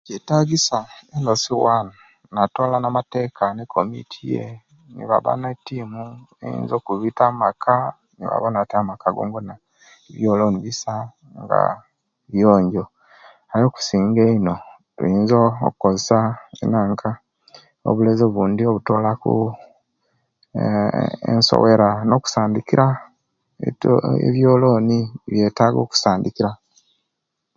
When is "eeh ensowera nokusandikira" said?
20.97-22.87